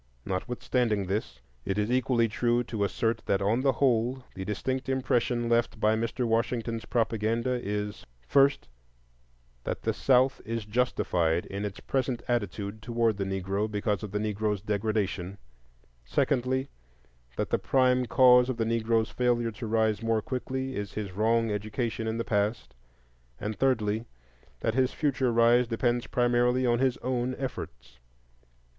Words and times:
Notwithstanding 0.25 1.05
this, 1.05 1.41
it 1.63 1.77
is 1.77 1.91
equally 1.91 2.27
true 2.27 2.63
to 2.63 2.83
assert 2.83 3.21
that 3.27 3.39
on 3.39 3.61
the 3.61 3.73
whole 3.73 4.23
the 4.33 4.43
distinct 4.43 4.89
impression 4.89 5.47
left 5.47 5.79
by 5.79 5.95
Mr. 5.95 6.25
Washington's 6.25 6.85
propaganda 6.85 7.59
is, 7.63 8.03
first, 8.27 8.67
that 9.63 9.83
the 9.83 9.93
South 9.93 10.41
is 10.43 10.65
justified 10.65 11.45
in 11.45 11.65
its 11.65 11.79
present 11.79 12.23
attitude 12.27 12.81
toward 12.81 13.15
the 13.17 13.25
Negro 13.25 13.69
because 13.69 14.01
of 14.01 14.09
the 14.09 14.17
Negro's 14.17 14.59
degradation; 14.59 15.37
secondly, 16.03 16.67
that 17.35 17.51
the 17.51 17.59
prime 17.59 18.07
cause 18.07 18.49
of 18.49 18.57
the 18.57 18.65
Negro's 18.65 19.11
failure 19.11 19.51
to 19.51 19.67
rise 19.67 20.01
more 20.01 20.23
quickly 20.23 20.75
is 20.75 20.93
his 20.93 21.11
wrong 21.11 21.51
education 21.51 22.07
in 22.07 22.17
the 22.17 22.25
past; 22.25 22.73
and, 23.39 23.55
thirdly, 23.55 24.05
that 24.61 24.73
his 24.73 24.91
future 24.93 25.31
rise 25.31 25.67
depends 25.67 26.07
primarily 26.07 26.65
on 26.65 26.79
his 26.79 26.97
own 27.03 27.35
efforts. 27.37 27.99